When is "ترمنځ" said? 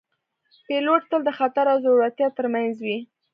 2.37-2.73